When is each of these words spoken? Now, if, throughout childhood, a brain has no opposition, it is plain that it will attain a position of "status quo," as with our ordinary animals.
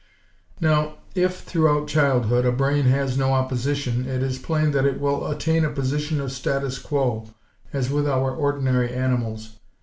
Now, 0.59 0.95
if, 1.13 1.41
throughout 1.41 1.87
childhood, 1.87 2.43
a 2.43 2.51
brain 2.51 2.85
has 2.85 3.19
no 3.19 3.33
opposition, 3.33 4.07
it 4.07 4.23
is 4.23 4.39
plain 4.39 4.71
that 4.71 4.83
it 4.87 4.99
will 4.99 5.27
attain 5.27 5.63
a 5.63 5.69
position 5.69 6.19
of 6.19 6.31
"status 6.31 6.79
quo," 6.79 7.27
as 7.71 7.91
with 7.91 8.07
our 8.07 8.31
ordinary 8.33 8.91
animals. 8.91 9.59